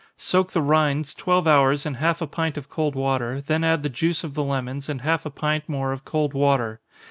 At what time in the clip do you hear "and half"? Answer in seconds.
4.89-5.27